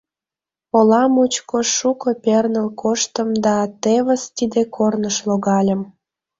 [0.77, 5.81] Ола мучко шуко перныл коштым да, тевыс, тиде корныш логальым.